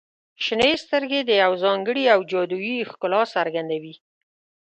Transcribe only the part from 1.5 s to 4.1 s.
ځانګړي او جادويي ښکلا څرګندوي.